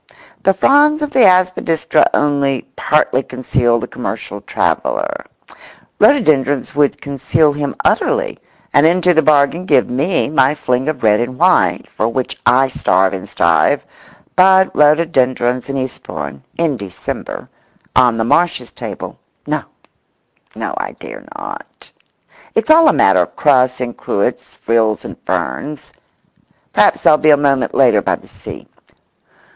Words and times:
"The 0.41 0.55
fronds 0.55 1.03
of 1.03 1.11
the 1.11 1.27
aspidistra 1.27 2.09
only 2.11 2.65
partly 2.75 3.21
concealed 3.21 3.81
the 3.83 3.87
commercial 3.87 4.41
traveller—" 4.41 5.25
Rhododendrons 5.99 6.73
would 6.73 6.99
conceal 6.99 7.53
him 7.53 7.75
utterly, 7.85 8.39
and 8.73 8.87
into 8.87 9.13
the 9.13 9.21
bargain 9.21 9.67
give 9.67 9.91
me 9.91 10.27
my 10.27 10.55
fling 10.55 10.89
of 10.89 11.03
red 11.03 11.19
and 11.19 11.37
white, 11.37 11.87
for 11.87 12.07
which 12.09 12.41
I 12.47 12.67
starve 12.67 13.13
and 13.13 13.29
strive; 13.29 13.85
but 14.35 14.75
rhododendrons 14.75 15.69
in 15.69 15.77
Eastbourne—in 15.77 16.77
December—on 16.77 18.17
the 18.17 18.23
Marshes' 18.23 18.71
table—no, 18.71 19.65
no, 20.55 20.73
I 20.77 20.93
dare 20.93 21.25
not; 21.37 21.91
it's 22.55 22.71
all 22.71 22.87
a 22.89 22.93
matter 22.93 23.19
of 23.21 23.35
crusts 23.35 23.79
and 23.79 23.95
cruets, 23.95 24.55
frills 24.55 25.05
and 25.05 25.15
ferns. 25.27 25.93
Perhaps 26.73 27.03
there'll 27.03 27.17
be 27.19 27.29
a 27.29 27.37
moment 27.37 27.75
later 27.75 28.01
by 28.01 28.15
the 28.15 28.27
sea. 28.27 28.67